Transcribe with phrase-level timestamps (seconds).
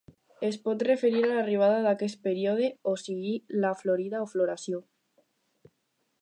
[0.45, 3.35] Es pot referir a l'arribada d'aquest període, o sigui,
[3.67, 4.83] la florida o floració.